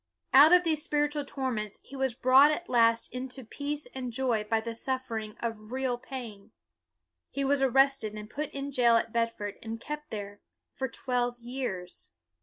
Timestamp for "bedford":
9.13-9.59